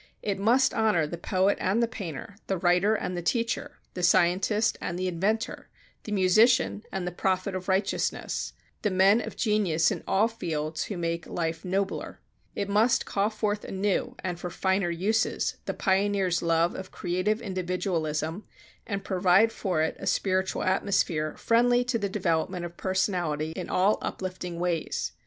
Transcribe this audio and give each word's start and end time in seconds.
It 0.23 0.39
must 0.39 0.73
honor 0.73 1.05
the 1.05 1.19
poet 1.19 1.59
and 1.61 1.91
painter, 1.91 2.35
the 2.47 2.57
writer 2.57 2.95
and 2.95 3.15
the 3.15 3.21
teacher, 3.21 3.77
the 3.93 4.01
scientist 4.01 4.75
and 4.81 4.97
the 4.97 5.07
inventor, 5.07 5.69
the 6.05 6.11
musician 6.11 6.81
and 6.91 7.05
the 7.05 7.11
prophet 7.11 7.53
of 7.53 7.67
righteousness 7.67 8.53
the 8.81 8.89
men 8.89 9.21
of 9.21 9.35
genius 9.37 9.91
in 9.91 10.03
all 10.07 10.27
fields 10.27 10.85
who 10.85 10.97
make 10.97 11.27
life 11.27 11.63
nobler. 11.63 12.19
It 12.55 12.67
must 12.67 13.05
call 13.05 13.29
forth 13.29 13.63
anew, 13.63 14.15
and 14.23 14.39
for 14.39 14.49
finer 14.49 14.89
uses, 14.89 15.57
the 15.65 15.75
pioneer's 15.75 16.41
love 16.41 16.73
of 16.73 16.89
creative 16.89 17.39
individualism 17.39 18.45
and 18.87 19.03
provide 19.03 19.51
for 19.51 19.83
it 19.83 19.97
a 19.99 20.07
spiritual 20.07 20.63
atmosphere 20.63 21.37
friendly 21.37 21.83
to 21.83 21.99
the 21.99 22.09
development 22.09 22.65
of 22.65 22.75
personality 22.75 23.51
in 23.51 23.69
all 23.69 23.99
uplifting 24.01 24.59
ways. 24.59 25.11